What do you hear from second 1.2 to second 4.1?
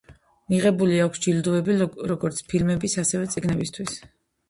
ჯილდოები როგორც ფილმების, ასევე წიგნებისთვის.